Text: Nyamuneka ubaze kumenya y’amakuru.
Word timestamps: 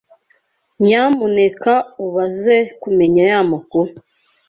Nyamuneka 0.83 1.73
ubaze 2.05 2.57
kumenya 2.81 3.21
y’amakuru. 3.31 3.91